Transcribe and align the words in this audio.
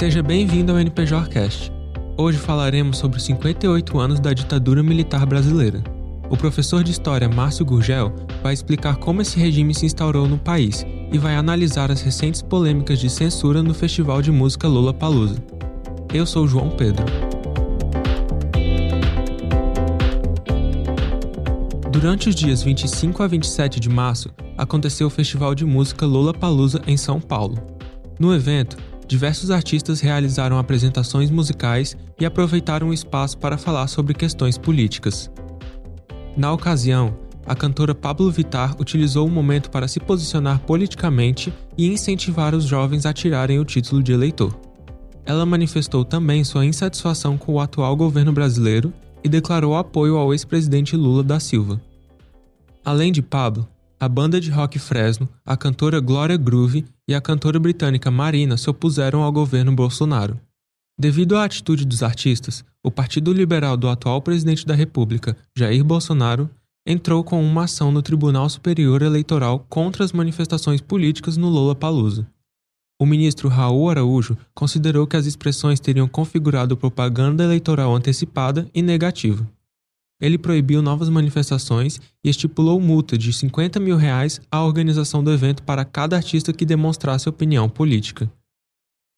Seja 0.00 0.22
bem-vindo 0.22 0.72
ao 0.72 0.78
NPJcast. 0.78 1.70
Hoje 2.16 2.38
falaremos 2.38 2.96
sobre 2.96 3.18
os 3.18 3.24
58 3.24 3.98
anos 3.98 4.18
da 4.18 4.32
ditadura 4.32 4.82
militar 4.82 5.26
brasileira. 5.26 5.84
O 6.30 6.38
professor 6.38 6.82
de 6.82 6.90
História 6.90 7.28
Márcio 7.28 7.66
Gurgel 7.66 8.10
vai 8.42 8.54
explicar 8.54 8.96
como 8.96 9.20
esse 9.20 9.38
regime 9.38 9.74
se 9.74 9.84
instaurou 9.84 10.26
no 10.26 10.38
país 10.38 10.86
e 11.12 11.18
vai 11.18 11.34
analisar 11.34 11.90
as 11.90 12.00
recentes 12.00 12.40
polêmicas 12.40 12.98
de 12.98 13.10
censura 13.10 13.62
no 13.62 13.74
Festival 13.74 14.22
de 14.22 14.32
Música 14.32 14.66
Lula 14.66 14.94
Palusa. 14.94 15.36
Eu 16.14 16.24
sou 16.24 16.48
João 16.48 16.70
Pedro. 16.70 17.04
Durante 21.90 22.28
os 22.28 22.36
dias 22.36 22.62
25 22.62 23.20
a 23.20 23.26
27 23.26 23.80
de 23.80 23.88
março, 23.88 24.30
aconteceu 24.56 25.08
o 25.08 25.10
Festival 25.10 25.56
de 25.56 25.64
Música 25.64 26.06
Lula 26.06 26.32
Palusa 26.32 26.80
em 26.86 26.96
São 26.96 27.20
Paulo. 27.20 27.58
No 28.16 28.32
evento, 28.32 28.76
diversos 29.08 29.50
artistas 29.50 30.00
realizaram 30.00 30.56
apresentações 30.56 31.32
musicais 31.32 31.96
e 32.18 32.24
aproveitaram 32.24 32.90
o 32.90 32.94
espaço 32.94 33.36
para 33.38 33.58
falar 33.58 33.88
sobre 33.88 34.14
questões 34.14 34.56
políticas. 34.56 35.28
Na 36.36 36.52
ocasião, 36.52 37.12
a 37.44 37.56
cantora 37.56 37.92
Pablo 37.92 38.30
Vittar 38.30 38.80
utilizou 38.80 39.26
o 39.26 39.30
momento 39.30 39.68
para 39.68 39.88
se 39.88 39.98
posicionar 39.98 40.60
politicamente 40.60 41.52
e 41.76 41.88
incentivar 41.88 42.54
os 42.54 42.66
jovens 42.66 43.04
a 43.04 43.12
tirarem 43.12 43.58
o 43.58 43.64
título 43.64 44.00
de 44.00 44.12
eleitor. 44.12 44.56
Ela 45.26 45.44
manifestou 45.44 46.04
também 46.04 46.44
sua 46.44 46.64
insatisfação 46.64 47.36
com 47.36 47.54
o 47.54 47.60
atual 47.60 47.96
governo 47.96 48.32
brasileiro 48.32 48.92
e 49.22 49.28
declarou 49.28 49.76
apoio 49.76 50.16
ao 50.16 50.32
ex-presidente 50.32 50.96
Lula 50.96 51.22
da 51.22 51.40
Silva. 51.40 51.80
Além 52.84 53.12
de 53.12 53.22
Pablo, 53.22 53.68
a 53.98 54.08
banda 54.08 54.40
de 54.40 54.50
rock 54.50 54.78
Fresno, 54.78 55.28
a 55.44 55.56
cantora 55.56 56.00
Gloria 56.00 56.36
Groove 56.36 56.86
e 57.06 57.14
a 57.14 57.20
cantora 57.20 57.60
britânica 57.60 58.10
Marina 58.10 58.56
se 58.56 58.70
opuseram 58.70 59.22
ao 59.22 59.30
governo 59.30 59.72
Bolsonaro. 59.72 60.40
Devido 60.98 61.36
à 61.36 61.44
atitude 61.44 61.84
dos 61.84 62.02
artistas, 62.02 62.64
o 62.82 62.90
Partido 62.90 63.32
Liberal 63.32 63.76
do 63.76 63.88
atual 63.88 64.22
presidente 64.22 64.64
da 64.66 64.74
República, 64.74 65.36
Jair 65.56 65.84
Bolsonaro, 65.84 66.48
entrou 66.86 67.22
com 67.22 67.42
uma 67.44 67.64
ação 67.64 67.92
no 67.92 68.00
Tribunal 68.00 68.48
Superior 68.48 69.02
Eleitoral 69.02 69.64
contra 69.68 70.02
as 70.02 70.12
manifestações 70.12 70.80
políticas 70.80 71.36
no 71.36 71.48
Lola 71.48 71.74
Palusa. 71.74 72.26
O 73.00 73.06
ministro 73.06 73.48
Raul 73.48 73.88
Araújo 73.88 74.36
considerou 74.54 75.06
que 75.06 75.16
as 75.16 75.24
expressões 75.24 75.80
teriam 75.80 76.06
configurado 76.06 76.76
propaganda 76.76 77.42
eleitoral 77.42 77.96
antecipada 77.96 78.68
e 78.74 78.82
negativa. 78.82 79.50
Ele 80.20 80.36
proibiu 80.36 80.82
novas 80.82 81.08
manifestações 81.08 81.98
e 82.22 82.28
estipulou 82.28 82.78
multa 82.78 83.16
de 83.16 83.32
50 83.32 83.80
mil 83.80 83.96
reais 83.96 84.38
à 84.50 84.62
organização 84.62 85.24
do 85.24 85.32
evento 85.32 85.62
para 85.62 85.82
cada 85.82 86.14
artista 86.14 86.52
que 86.52 86.66
demonstrasse 86.66 87.26
opinião 87.26 87.70
política. 87.70 88.30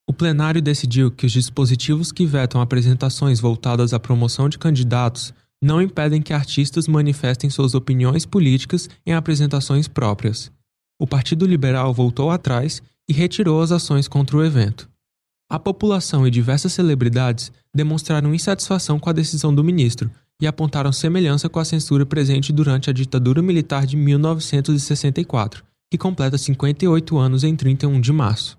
O 0.07 0.13
plenário 0.13 0.61
decidiu 0.61 1.11
que 1.11 1.25
os 1.25 1.33
dispositivos 1.33 2.09
que 2.09 2.25
vetam 2.25 2.61
apresentações 2.61 3.41
voltadas 3.41 3.93
à 3.93 3.99
promoção 3.99 4.47
de 4.47 4.57
candidatos 4.57 5.33
não 5.61 5.81
impedem 5.81 6.21
que 6.21 6.31
artistas 6.31 6.87
manifestem 6.87 7.49
suas 7.49 7.75
opiniões 7.75 8.25
políticas 8.25 8.89
em 9.05 9.13
apresentações 9.13 9.89
próprias. 9.89 10.49
O 10.97 11.05
Partido 11.05 11.45
Liberal 11.45 11.93
voltou 11.93 12.31
atrás 12.31 12.81
e 13.09 13.13
retirou 13.13 13.61
as 13.61 13.71
ações 13.71 14.07
contra 14.07 14.37
o 14.37 14.43
evento. 14.43 14.89
A 15.49 15.59
população 15.59 16.27
e 16.27 16.31
diversas 16.31 16.73
celebridades 16.73 17.51
demonstraram 17.73 18.33
insatisfação 18.33 18.99
com 18.99 19.09
a 19.09 19.13
decisão 19.13 19.53
do 19.53 19.63
ministro, 19.63 20.09
e 20.41 20.47
apontaram 20.47 20.91
semelhança 20.91 21.47
com 21.47 21.59
a 21.59 21.65
censura 21.65 22.05
presente 22.05 22.51
durante 22.51 22.89
a 22.89 22.93
ditadura 22.93 23.41
militar 23.41 23.85
de 23.85 23.95
1964, 23.95 25.63
que 25.89 25.97
completa 25.97 26.37
58 26.37 27.17
anos 27.17 27.43
em 27.43 27.55
31 27.55 28.01
de 28.01 28.11
março. 28.11 28.57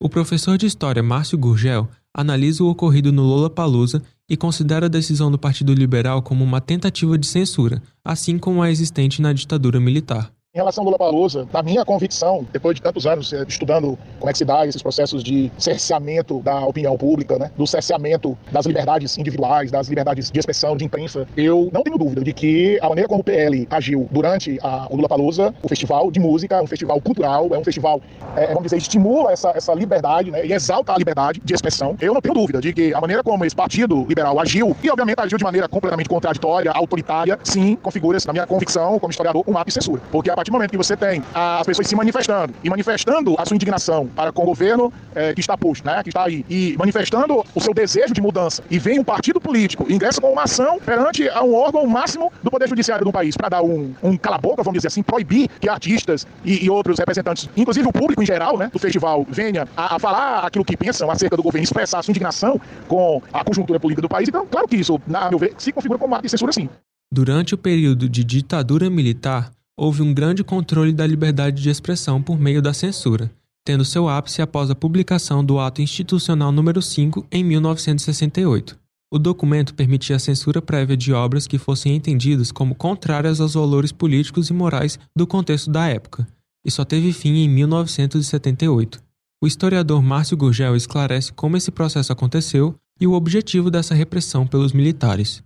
O 0.00 0.08
professor 0.08 0.58
de 0.58 0.66
História 0.66 1.02
Márcio 1.02 1.38
Gurgel 1.38 1.88
analisa 2.12 2.64
o 2.64 2.68
ocorrido 2.68 3.12
no 3.12 3.22
Lola 3.22 3.48
Palusa 3.48 4.02
e 4.28 4.36
considera 4.36 4.86
a 4.86 4.88
decisão 4.88 5.30
do 5.30 5.38
Partido 5.38 5.72
Liberal 5.72 6.22
como 6.22 6.42
uma 6.42 6.60
tentativa 6.60 7.16
de 7.16 7.26
censura, 7.26 7.80
assim 8.04 8.36
como 8.36 8.60
a 8.60 8.70
existente 8.70 9.22
na 9.22 9.32
ditadura 9.32 9.78
militar. 9.78 10.32
Em 10.54 10.58
relação 10.58 10.82
ao 10.82 10.84
Lula 10.84 10.98
Palusa, 10.98 11.48
na 11.50 11.62
minha 11.62 11.82
convicção, 11.82 12.46
depois 12.52 12.74
de 12.74 12.82
tantos 12.82 13.06
anos 13.06 13.32
eh, 13.32 13.42
estudando 13.48 13.98
como 14.18 14.28
é 14.28 14.32
que 14.32 14.36
se 14.36 14.44
dá 14.44 14.66
esses 14.66 14.82
processos 14.82 15.24
de 15.24 15.50
cerceamento 15.56 16.40
da 16.40 16.66
opinião 16.66 16.94
pública, 16.94 17.38
né, 17.38 17.50
do 17.56 17.66
cerceamento 17.66 18.36
das 18.50 18.66
liberdades 18.66 19.16
individuais, 19.16 19.70
das 19.70 19.88
liberdades 19.88 20.30
de 20.30 20.38
expressão, 20.38 20.76
de 20.76 20.84
imprensa, 20.84 21.26
eu 21.38 21.70
não 21.72 21.82
tenho 21.82 21.96
dúvida 21.96 22.22
de 22.22 22.34
que 22.34 22.78
a 22.82 22.88
maneira 22.90 23.08
como 23.08 23.22
o 23.22 23.24
PL 23.24 23.66
agiu 23.70 24.06
durante 24.10 24.58
a, 24.62 24.88
o 24.90 24.96
Lula 24.96 25.08
Palusa, 25.08 25.54
o 25.62 25.68
festival 25.70 26.10
de 26.10 26.20
música, 26.20 26.56
é 26.56 26.60
um 26.60 26.66
festival 26.66 27.00
cultural, 27.00 27.48
é 27.54 27.58
um 27.58 27.64
festival, 27.64 28.02
é, 28.36 28.48
vamos 28.48 28.64
dizer, 28.64 28.76
estimula 28.76 29.32
essa, 29.32 29.52
essa 29.56 29.72
liberdade 29.72 30.30
né, 30.30 30.44
e 30.44 30.52
exalta 30.52 30.92
a 30.92 30.98
liberdade 30.98 31.40
de 31.42 31.54
expressão. 31.54 31.96
Eu 31.98 32.12
não 32.12 32.20
tenho 32.20 32.34
dúvida 32.34 32.60
de 32.60 32.74
que 32.74 32.92
a 32.92 33.00
maneira 33.00 33.24
como 33.24 33.42
esse 33.46 33.56
partido 33.56 34.04
liberal 34.06 34.38
agiu, 34.38 34.76
e 34.82 34.90
obviamente 34.90 35.18
agiu 35.18 35.38
de 35.38 35.44
maneira 35.44 35.66
completamente 35.66 36.10
contraditória, 36.10 36.70
autoritária, 36.72 37.38
sim, 37.42 37.74
configura-se, 37.76 38.26
na 38.26 38.34
minha 38.34 38.46
convicção 38.46 38.98
como 38.98 39.10
historiador, 39.10 39.42
um 39.46 39.56
ato 39.56 39.68
de 39.68 39.72
censura. 39.72 40.02
Porque 40.10 40.30
a 40.30 40.41
partir 40.42 40.50
do 40.50 40.54
momento 40.54 40.70
que 40.72 40.76
você 40.76 40.96
tem 40.96 41.22
as 41.32 41.64
pessoas 41.64 41.86
se 41.86 41.94
manifestando 41.94 42.52
e 42.64 42.68
manifestando 42.68 43.36
a 43.38 43.46
sua 43.46 43.54
indignação 43.54 44.08
para 44.08 44.32
com 44.32 44.42
o 44.42 44.46
governo 44.46 44.92
é, 45.14 45.32
que 45.32 45.40
está 45.40 45.56
posto, 45.56 45.86
né, 45.86 46.02
que 46.02 46.08
está 46.10 46.24
aí, 46.24 46.44
e 46.50 46.74
manifestando 46.76 47.44
o 47.54 47.60
seu 47.60 47.72
desejo 47.72 48.12
de 48.12 48.20
mudança, 48.20 48.62
e 48.70 48.78
vem 48.78 48.98
um 48.98 49.04
partido 49.04 49.40
político 49.40 49.86
ingressa 49.90 50.20
com 50.20 50.32
uma 50.32 50.42
ação 50.42 50.80
perante 50.80 51.28
a 51.28 51.42
um 51.44 51.54
órgão 51.54 51.86
máximo 51.86 52.32
do 52.42 52.50
Poder 52.50 52.68
Judiciário 52.68 53.04
do 53.04 53.12
país 53.12 53.36
para 53.36 53.48
dar 53.48 53.62
um, 53.62 53.94
um 54.02 54.16
cala-boca, 54.16 54.62
vamos 54.62 54.78
dizer 54.78 54.88
assim, 54.88 55.02
proibir 55.02 55.48
que 55.60 55.68
artistas 55.68 56.26
e, 56.44 56.64
e, 56.64 56.70
outros 56.70 56.98
representantes, 56.98 57.48
inclusive 57.56 57.86
o 57.86 57.92
público 57.92 58.22
em 58.22 58.26
geral, 58.26 58.58
né, 58.58 58.68
do 58.72 58.78
festival, 58.78 59.24
venha 59.28 59.68
a, 59.76 59.96
a 59.96 59.98
falar 59.98 60.40
aquilo 60.44 60.64
que 60.64 60.76
pensam 60.76 61.10
acerca 61.10 61.36
do 61.36 61.42
governo, 61.42 61.62
expressar 61.62 62.00
a 62.00 62.02
sua 62.02 62.10
indignação 62.10 62.60
com 62.88 63.22
a 63.32 63.44
conjuntura 63.44 63.78
política 63.78 64.02
do 64.02 64.08
país. 64.08 64.28
Então, 64.28 64.46
claro 64.46 64.66
que 64.66 64.76
isso, 64.76 65.00
na 65.06 65.28
meu 65.28 65.38
ver, 65.38 65.54
se 65.56 65.72
configura 65.72 65.98
como 65.98 66.20
de 66.20 66.28
censura, 66.28 66.52
sim. 66.52 66.68
Durante 67.12 67.54
o 67.54 67.58
período 67.58 68.08
de 68.08 68.24
ditadura 68.24 68.88
militar, 68.88 69.52
houve 69.82 70.00
um 70.00 70.14
grande 70.14 70.44
controle 70.44 70.92
da 70.92 71.04
liberdade 71.04 71.60
de 71.60 71.68
expressão 71.68 72.22
por 72.22 72.38
meio 72.38 72.62
da 72.62 72.72
censura, 72.72 73.28
tendo 73.64 73.84
seu 73.84 74.08
ápice 74.08 74.40
após 74.40 74.70
a 74.70 74.76
publicação 74.76 75.44
do 75.44 75.58
Ato 75.58 75.82
Institucional 75.82 76.52
número 76.52 76.80
5 76.80 77.26
em 77.32 77.42
1968. 77.42 78.78
O 79.12 79.18
documento 79.18 79.74
permitia 79.74 80.14
a 80.14 80.20
censura 80.20 80.62
prévia 80.62 80.96
de 80.96 81.12
obras 81.12 81.48
que 81.48 81.58
fossem 81.58 81.96
entendidas 81.96 82.52
como 82.52 82.76
contrárias 82.76 83.40
aos 83.40 83.54
valores 83.54 83.90
políticos 83.90 84.50
e 84.50 84.52
morais 84.52 85.00
do 85.16 85.26
contexto 85.26 85.68
da 85.68 85.88
época, 85.88 86.28
e 86.64 86.70
só 86.70 86.84
teve 86.84 87.12
fim 87.12 87.38
em 87.38 87.48
1978. 87.48 89.02
O 89.42 89.48
historiador 89.48 90.00
Márcio 90.00 90.36
Gurgel 90.36 90.76
esclarece 90.76 91.32
como 91.32 91.56
esse 91.56 91.72
processo 91.72 92.12
aconteceu 92.12 92.76
e 93.00 93.06
o 93.08 93.14
objetivo 93.14 93.68
dessa 93.68 93.96
repressão 93.96 94.46
pelos 94.46 94.72
militares. 94.72 95.42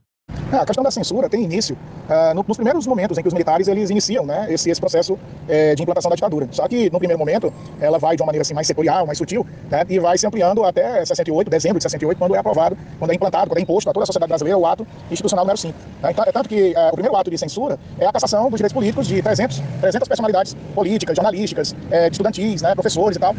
Ah, 0.53 0.63
a 0.63 0.67
questão 0.67 0.85
da 0.85 0.93
censura 0.93 1.29
tem 1.29 1.43
início 1.43 1.77
uh, 2.09 2.33
no, 2.33 2.45
nos 2.47 2.57
primeiros 2.57 2.87
momentos 2.87 3.19
em 3.19 3.23
que 3.23 3.27
os 3.27 3.35
militares 3.35 3.67
eles 3.67 3.91
iniciam 3.91 4.25
né, 4.25 4.47
esse, 4.49 4.71
esse 4.71 4.81
processo 4.81 5.19
eh, 5.49 5.75
de 5.75 5.83
implantação 5.83 6.09
da 6.09 6.15
ditadura. 6.15 6.47
Só 6.53 6.69
que 6.69 6.89
no 6.91 6.99
primeiro 6.99 7.19
momento 7.19 7.53
ela 7.81 7.99
vai 7.99 8.15
de 8.15 8.23
uma 8.23 8.27
maneira 8.27 8.43
assim, 8.43 8.55
mais 8.55 8.67
setorial, 8.67 9.07
mais 9.07 9.19
sutil, 9.19 9.45
né, 9.69 9.85
e 9.89 9.99
vai 9.99 10.17
se 10.17 10.25
ampliando 10.25 10.65
até 10.65 11.05
68, 11.05 11.51
dezembro 11.51 11.79
de 11.79 11.83
68, 11.83 12.17
quando 12.17 12.37
é 12.37 12.39
aprovado, 12.39 12.79
quando 12.99 13.11
é 13.11 13.15
implantado, 13.15 13.51
quando 13.51 13.59
é 13.59 13.63
imposto 13.63 13.91
a 13.91 13.93
toda 13.93 14.05
a 14.05 14.07
sociedade 14.07 14.29
brasileira 14.29 14.57
o 14.57 14.65
ato 14.65 14.87
institucional 15.11 15.45
número 15.45 15.59
5. 15.59 15.75
Né? 16.01 16.11
Então, 16.13 16.25
é 16.25 16.31
tanto 16.31 16.49
que 16.49 16.75
uh, 16.77 16.89
o 16.89 16.93
primeiro 16.93 17.17
ato 17.17 17.29
de 17.29 17.39
censura 17.39 17.77
é 17.99 18.07
a 18.07 18.13
cassação 18.13 18.49
dos 18.49 18.59
direitos 18.59 18.73
políticos 18.73 19.09
de 19.09 19.21
300, 19.21 19.61
300 19.81 20.09
personalidades 20.09 20.57
políticas, 20.77 21.17
jornalísticas, 21.17 21.75
eh, 21.91 22.09
estudantis, 22.09 22.63
né, 22.63 22.73
professores 22.75 23.17
e 23.17 23.21
tal, 23.21 23.35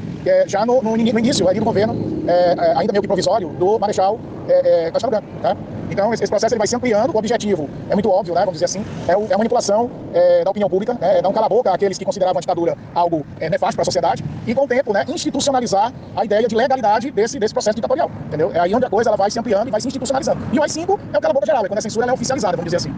já 0.45 0.65
no, 0.65 0.81
no, 0.81 0.97
no 0.97 1.19
início 1.19 1.47
ali, 1.47 1.59
do 1.59 1.65
governo, 1.65 1.95
ainda 2.75 2.91
meio 2.91 3.01
que 3.01 3.07
provisório, 3.07 3.49
do 3.49 3.79
Marechal 3.79 4.19
Castelo 4.91 5.11
Branco. 5.11 5.27
Né? 5.41 5.57
Então, 5.89 6.13
esse, 6.13 6.27
processo 6.27 6.53
ele 6.53 6.59
vai 6.59 6.67
se 6.67 6.75
ampliando. 6.75 7.13
O 7.13 7.17
objetivo 7.17 7.69
é 7.89 7.93
muito 7.93 8.09
óbvio, 8.09 8.33
né? 8.33 8.41
Vamos 8.41 8.53
dizer 8.53 8.65
assim, 8.65 8.83
é, 9.07 9.15
o, 9.15 9.25
é 9.29 9.33
a 9.33 9.37
manipulação 9.37 9.89
é, 10.13 10.43
da 10.43 10.51
opinião 10.51 10.69
pública, 10.69 10.93
né? 10.95 11.19
é 11.19 11.21
dar 11.21 11.29
um 11.29 11.33
cala-boca 11.33 11.71
àqueles 11.71 11.97
que 11.97 12.05
consideravam 12.05 12.37
a 12.37 12.41
ditadura 12.41 12.77
algo 12.93 13.25
é, 13.39 13.49
nefasto 13.49 13.75
para 13.75 13.83
a 13.83 13.85
sociedade 13.85 14.23
e, 14.45 14.53
com 14.53 14.65
o 14.65 14.67
tempo, 14.67 14.93
né, 14.93 15.05
institucionalizar 15.07 15.93
a 16.15 16.25
ideia 16.25 16.47
de 16.47 16.55
legalidade 16.55 17.11
desse, 17.11 17.39
desse 17.39 17.53
processo 17.53 17.75
ditatorial. 17.75 18.11
Entendeu? 18.27 18.51
É 18.53 18.59
aí 18.59 18.75
onde 18.75 18.85
a 18.85 18.89
coisa 18.89 19.09
ela 19.09 19.17
vai 19.17 19.31
se 19.31 19.39
ampliando 19.39 19.67
e 19.67 19.71
vai 19.71 19.81
se 19.81 19.87
institucionalizando. 19.87 20.41
E 20.51 20.59
o 20.59 20.61
AI-5 20.61 20.99
é 21.13 21.17
o 21.17 21.21
cala-boca 21.21 21.45
geral, 21.45 21.65
é 21.65 21.67
quando 21.67 21.79
a 21.79 21.81
censura 21.81 22.05
é 22.07 22.13
oficializada, 22.13 22.57
vamos 22.57 22.71
dizer 22.71 22.77
assim. 22.77 22.95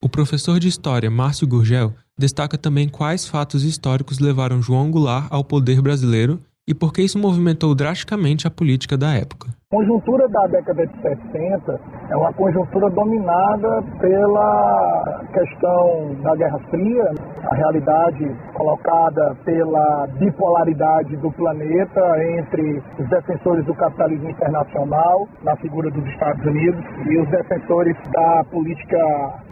O 0.00 0.08
professor 0.08 0.60
de 0.60 0.68
História, 0.68 1.10
Márcio 1.10 1.46
Gurgel, 1.46 1.92
destaca 2.16 2.56
também 2.56 2.88
quais 2.88 3.26
fatos 3.26 3.64
históricos 3.64 4.20
levaram 4.20 4.62
João 4.62 4.90
Goulart 4.90 5.26
ao 5.28 5.42
poder 5.42 5.82
brasileiro 5.82 6.40
e 6.68 6.74
por 6.74 6.92
que 6.92 7.02
isso 7.02 7.18
movimentou 7.18 7.74
drasticamente 7.74 8.46
a 8.46 8.50
política 8.50 8.96
da 8.96 9.14
época. 9.14 9.57
A 9.70 9.76
conjuntura 9.76 10.26
da 10.28 10.46
década 10.46 10.86
de 10.86 11.02
60 11.02 11.80
é 12.08 12.16
uma 12.16 12.32
conjuntura 12.32 12.88
dominada 12.88 13.82
pela 14.00 15.20
questão 15.30 16.14
da 16.22 16.34
Guerra 16.36 16.58
Fria, 16.70 17.04
a 17.50 17.54
realidade 17.54 18.34
colocada 18.54 19.36
pela 19.44 20.06
bipolaridade 20.18 21.18
do 21.18 21.30
planeta 21.32 22.00
entre 22.38 22.82
os 22.98 23.08
defensores 23.10 23.62
do 23.66 23.74
capitalismo 23.74 24.30
internacional, 24.30 25.28
na 25.42 25.54
figura 25.56 25.90
dos 25.90 26.04
Estados 26.12 26.42
Unidos, 26.46 26.82
e 27.04 27.18
os 27.18 27.28
defensores 27.28 27.94
da 28.10 28.44
política 28.50 28.98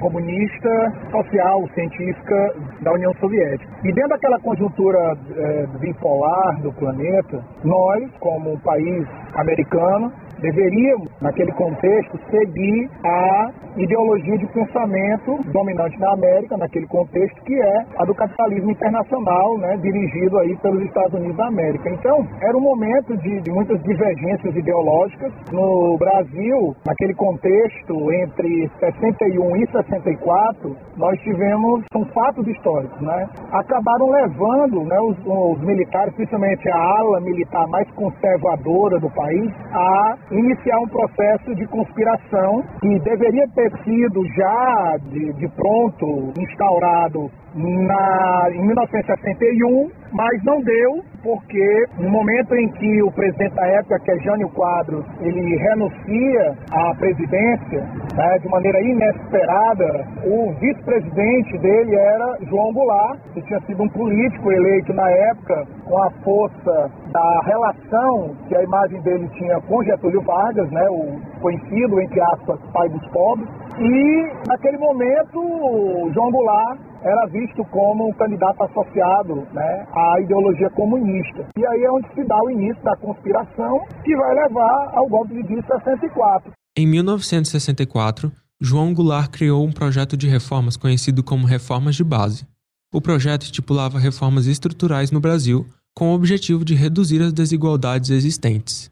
comunista, 0.00 0.94
social, 1.10 1.62
científica 1.74 2.54
da 2.80 2.92
União 2.92 3.12
Soviética. 3.20 3.70
E 3.84 3.92
dentro 3.92 4.08
daquela 4.08 4.40
conjuntura 4.40 4.98
é, 5.36 5.66
bipolar 5.78 6.62
do 6.62 6.72
planeta, 6.72 7.44
nós, 7.62 8.10
como 8.18 8.54
um 8.54 8.60
país 8.60 9.06
americano, 9.34 10.05
deveríamos, 10.40 11.08
naquele 11.20 11.52
contexto, 11.52 12.18
seguir 12.30 12.90
a 13.04 13.50
ideologia 13.76 14.38
de 14.38 14.46
pensamento 14.52 15.38
dominante 15.52 15.98
na 15.98 16.12
América, 16.12 16.56
naquele 16.56 16.86
contexto, 16.86 17.42
que 17.42 17.54
é 17.54 17.84
a 17.98 18.04
do 18.04 18.14
capitalismo 18.14 18.70
internacional, 18.70 19.58
né, 19.58 19.76
dirigido 19.82 20.38
aí 20.38 20.56
pelos 20.56 20.82
Estados 20.84 21.14
Unidos 21.14 21.36
da 21.36 21.46
América. 21.46 21.90
Então, 21.90 22.26
era 22.40 22.56
um 22.56 22.60
momento 22.60 23.16
de, 23.18 23.40
de 23.40 23.50
muitas 23.52 23.82
divergências 23.82 24.54
ideológicas. 24.54 25.32
No 25.52 25.96
Brasil, 25.98 26.74
naquele 26.86 27.14
contexto, 27.14 28.12
entre 28.12 28.70
61 28.80 29.56
e 29.56 29.66
64, 29.70 30.76
nós 30.96 31.18
tivemos 31.20 31.84
um 31.94 32.04
fatos 32.06 32.46
históricos, 32.46 33.00
né? 33.00 33.28
Acabaram 33.52 34.10
levando 34.10 34.84
né, 34.84 34.98
os, 35.00 35.18
os 35.24 35.60
militares, 35.60 36.14
principalmente 36.14 36.68
a 36.70 36.76
ala 36.76 37.20
militar 37.20 37.66
mais 37.68 37.90
conservadora 37.92 38.98
do 38.98 39.10
país, 39.10 39.52
a 39.72 39.95
iniciar 40.30 40.78
um 40.80 40.88
processo 40.88 41.54
de 41.54 41.66
conspiração 41.66 42.62
que 42.80 42.98
deveria 43.00 43.46
ter 43.54 43.70
sido 43.84 44.24
já 44.36 44.96
de, 45.10 45.32
de 45.34 45.48
pronto 45.48 46.32
instaurado 46.38 47.30
na, 47.54 48.50
em 48.52 48.66
1961, 48.66 49.90
mas 50.12 50.42
não 50.44 50.60
deu, 50.62 51.04
porque 51.22 51.86
no 51.98 52.08
momento 52.08 52.54
em 52.54 52.68
que 52.68 53.02
o 53.02 53.10
presidente 53.12 53.54
da 53.54 53.66
época, 53.66 53.98
que 54.00 54.10
é 54.10 54.18
Jânio 54.18 54.48
Quadros, 54.50 55.04
ele 55.20 55.56
renuncia 55.56 56.54
à 56.70 56.94
presidência 56.94 57.80
né, 58.14 58.38
de 58.38 58.48
maneira 58.48 58.80
inesperada, 58.80 60.06
o 60.24 60.52
vice-presidente 60.60 61.58
dele 61.58 61.94
era 61.94 62.38
João 62.42 62.72
Goulart, 62.72 63.18
que 63.34 63.42
tinha 63.42 63.60
sido 63.60 63.82
um 63.82 63.88
político 63.88 64.50
eleito 64.50 64.92
na 64.92 65.10
época 65.10 65.66
com 65.84 66.02
a 66.02 66.10
força 66.22 66.90
da 67.12 67.40
relação 67.44 68.34
que 68.48 68.56
a 68.56 68.62
imagem 68.62 69.00
dele 69.02 69.28
tinha 69.34 69.60
com 69.62 69.82
Getúlio 69.82 70.20
Vargas, 70.22 70.70
né, 70.70 70.86
o 70.90 71.18
conhecido, 71.46 72.00
entre 72.00 72.20
aspas, 72.20 72.58
pai 72.72 72.88
dos 72.88 73.06
pobres. 73.10 73.48
E 73.78 74.48
naquele 74.48 74.78
momento, 74.78 76.10
João 76.12 76.32
Goulart 76.32 76.80
era 77.02 77.26
visto 77.26 77.64
como 77.70 78.08
um 78.08 78.12
candidato 78.14 78.64
associado 78.64 79.46
né, 79.52 79.86
à 79.92 80.20
ideologia 80.20 80.68
comunista. 80.70 81.46
E 81.56 81.64
aí 81.64 81.84
é 81.84 81.90
onde 81.92 82.08
se 82.14 82.24
dá 82.24 82.36
o 82.42 82.50
início 82.50 82.82
da 82.82 82.96
conspiração 82.96 83.78
que 84.04 84.16
vai 84.16 84.34
levar 84.34 84.90
ao 84.94 85.08
golpe 85.08 85.40
de 85.44 85.62
64. 85.64 86.50
Em 86.76 86.86
1964, 86.86 88.32
João 88.60 88.92
Goulart 88.92 89.30
criou 89.30 89.64
um 89.64 89.72
projeto 89.72 90.16
de 90.16 90.26
reformas 90.26 90.76
conhecido 90.76 91.22
como 91.22 91.46
Reformas 91.46 91.94
de 91.94 92.02
Base. 92.02 92.44
O 92.92 93.00
projeto 93.00 93.42
estipulava 93.42 93.98
reformas 93.98 94.46
estruturais 94.46 95.12
no 95.12 95.20
Brasil 95.20 95.64
com 95.94 96.10
o 96.10 96.14
objetivo 96.14 96.64
de 96.64 96.74
reduzir 96.74 97.22
as 97.22 97.32
desigualdades 97.32 98.10
existentes. 98.10 98.90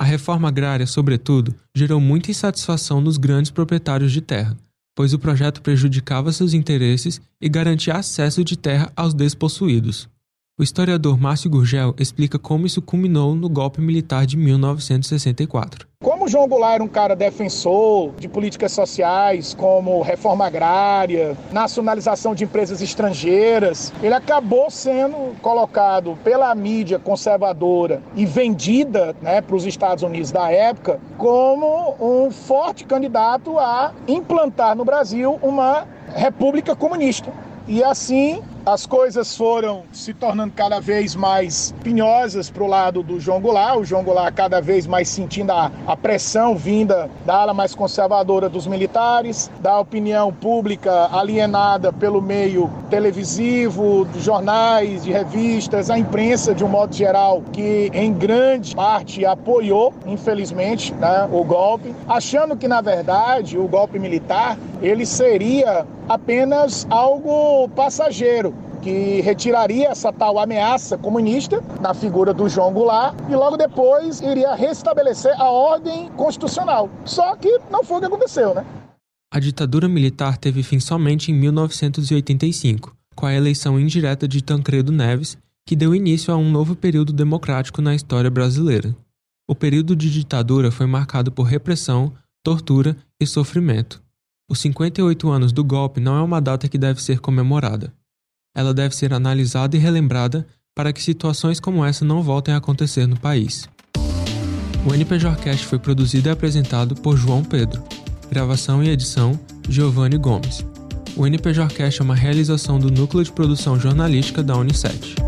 A 0.00 0.04
reforma 0.04 0.46
agrária, 0.46 0.86
sobretudo, 0.86 1.52
gerou 1.74 2.00
muita 2.00 2.30
insatisfação 2.30 3.00
nos 3.00 3.16
grandes 3.16 3.50
proprietários 3.50 4.12
de 4.12 4.20
terra, 4.20 4.56
pois 4.94 5.12
o 5.12 5.18
projeto 5.18 5.60
prejudicava 5.60 6.30
seus 6.30 6.54
interesses 6.54 7.20
e 7.40 7.48
garantia 7.48 7.94
acesso 7.94 8.44
de 8.44 8.56
terra 8.56 8.92
aos 8.94 9.12
despossuídos. 9.12 10.08
O 10.56 10.62
historiador 10.62 11.18
Márcio 11.18 11.50
Gurgel 11.50 11.96
explica 11.98 12.38
como 12.38 12.64
isso 12.64 12.80
culminou 12.80 13.34
no 13.34 13.48
golpe 13.48 13.80
militar 13.80 14.24
de 14.24 14.36
1964. 14.36 15.88
João 16.28 16.46
Goulart 16.46 16.74
era 16.74 16.84
um 16.84 16.88
cara 16.88 17.16
defensor 17.16 18.12
de 18.18 18.28
políticas 18.28 18.72
sociais, 18.72 19.54
como 19.54 20.02
reforma 20.02 20.46
agrária, 20.46 21.34
nacionalização 21.50 22.34
de 22.34 22.44
empresas 22.44 22.82
estrangeiras, 22.82 23.92
ele 24.02 24.14
acabou 24.14 24.70
sendo 24.70 25.34
colocado 25.40 26.18
pela 26.22 26.54
mídia 26.54 26.98
conservadora 26.98 28.02
e 28.14 28.26
vendida 28.26 29.16
né, 29.22 29.40
para 29.40 29.56
os 29.56 29.64
Estados 29.64 30.04
Unidos 30.04 30.30
da 30.30 30.50
época 30.50 31.00
como 31.16 31.94
um 31.98 32.30
forte 32.30 32.84
candidato 32.84 33.58
a 33.58 33.92
implantar 34.06 34.76
no 34.76 34.84
Brasil 34.84 35.38
uma 35.42 35.86
república 36.14 36.76
comunista. 36.76 37.32
E 37.66 37.82
assim 37.82 38.42
as 38.68 38.84
coisas 38.84 39.34
foram 39.34 39.84
se 39.92 40.12
tornando 40.12 40.52
cada 40.54 40.78
vez 40.78 41.16
mais 41.16 41.74
pinhosas 41.82 42.50
para 42.50 42.62
o 42.62 42.66
lado 42.66 43.02
do 43.02 43.18
João 43.18 43.40
Goulart, 43.40 43.78
o 43.78 43.84
João 43.84 44.04
Goulart 44.04 44.34
cada 44.34 44.60
vez 44.60 44.86
mais 44.86 45.08
sentindo 45.08 45.52
a, 45.52 45.72
a 45.86 45.96
pressão 45.96 46.54
vinda 46.54 47.08
da 47.24 47.36
ala 47.36 47.54
mais 47.54 47.74
conservadora 47.74 48.46
dos 48.46 48.66
militares, 48.66 49.50
da 49.62 49.80
opinião 49.80 50.30
pública 50.30 51.08
alienada 51.10 51.90
pelo 51.90 52.20
meio 52.20 52.70
televisivo, 52.90 54.04
de 54.12 54.20
jornais, 54.20 55.02
de 55.02 55.12
revistas, 55.12 55.88
a 55.88 55.98
imprensa 55.98 56.54
de 56.54 56.62
um 56.62 56.68
modo 56.68 56.94
geral, 56.94 57.42
que 57.50 57.90
em 57.94 58.12
grande 58.12 58.76
parte 58.76 59.24
apoiou, 59.24 59.94
infelizmente, 60.04 60.92
né, 60.92 61.26
o 61.32 61.42
golpe, 61.42 61.94
achando 62.06 62.54
que 62.54 62.68
na 62.68 62.82
verdade 62.82 63.56
o 63.56 63.66
golpe 63.66 63.98
militar 63.98 64.58
ele 64.82 65.06
seria 65.06 65.86
apenas 66.06 66.86
algo 66.90 67.68
passageiro 67.70 68.57
que 68.88 69.20
retiraria 69.20 69.88
essa 69.88 70.10
tal 70.10 70.38
ameaça 70.38 70.96
comunista 70.96 71.62
na 71.78 71.92
figura 71.92 72.32
do 72.32 72.48
João 72.48 72.72
Goulart 72.72 73.14
e 73.28 73.34
logo 73.34 73.58
depois 73.58 74.22
iria 74.22 74.54
restabelecer 74.54 75.38
a 75.38 75.50
ordem 75.50 76.08
constitucional. 76.12 76.88
Só 77.04 77.36
que 77.36 77.60
não 77.70 77.84
foi 77.84 77.98
o 77.98 78.00
que 78.00 78.06
aconteceu, 78.06 78.54
né? 78.54 78.64
A 79.30 79.38
ditadura 79.38 79.86
militar 79.88 80.38
teve 80.38 80.62
fim 80.62 80.80
somente 80.80 81.30
em 81.30 81.34
1985, 81.34 82.96
com 83.14 83.26
a 83.26 83.34
eleição 83.34 83.78
indireta 83.78 84.26
de 84.26 84.42
Tancredo 84.42 84.90
Neves, 84.90 85.36
que 85.66 85.76
deu 85.76 85.94
início 85.94 86.32
a 86.32 86.36
um 86.38 86.50
novo 86.50 86.74
período 86.74 87.12
democrático 87.12 87.82
na 87.82 87.94
história 87.94 88.30
brasileira. 88.30 88.96
O 89.46 89.54
período 89.54 89.94
de 89.94 90.10
ditadura 90.10 90.70
foi 90.70 90.86
marcado 90.86 91.30
por 91.30 91.42
repressão, 91.42 92.10
tortura 92.42 92.96
e 93.20 93.26
sofrimento. 93.26 94.02
Os 94.50 94.60
58 94.60 95.28
anos 95.28 95.52
do 95.52 95.62
golpe 95.62 96.00
não 96.00 96.16
é 96.16 96.22
uma 96.22 96.40
data 96.40 96.66
que 96.70 96.78
deve 96.78 97.02
ser 97.02 97.20
comemorada. 97.20 97.92
Ela 98.54 98.74
deve 98.74 98.94
ser 98.94 99.12
analisada 99.12 99.76
e 99.76 99.78
relembrada 99.78 100.46
para 100.74 100.92
que 100.92 101.02
situações 101.02 101.58
como 101.58 101.84
essa 101.84 102.04
não 102.04 102.22
voltem 102.22 102.54
a 102.54 102.58
acontecer 102.58 103.06
no 103.06 103.18
país. 103.18 103.68
O 104.86 104.94
NPJcast 104.94 105.66
foi 105.66 105.78
produzido 105.78 106.28
e 106.28 106.32
apresentado 106.32 106.94
por 106.94 107.16
João 107.16 107.42
Pedro. 107.42 107.82
Gravação 108.30 108.82
e 108.82 108.88
edição, 108.88 109.38
Giovanni 109.68 110.16
Gomes. 110.16 110.64
O 111.16 111.26
NPJcast 111.26 112.00
é 112.00 112.04
uma 112.04 112.14
realização 112.14 112.78
do 112.78 112.90
Núcleo 112.90 113.24
de 113.24 113.32
Produção 113.32 113.78
Jornalística 113.78 114.42
da 114.42 114.56
Unicef. 114.56 115.27